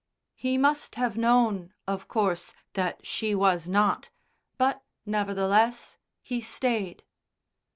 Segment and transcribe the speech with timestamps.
[0.33, 4.09] He must have known, of course, that she was not,
[4.57, 7.03] but, nevertheless, He stayed.